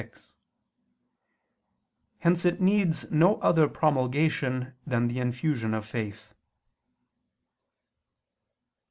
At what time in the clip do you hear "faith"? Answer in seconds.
5.85-6.33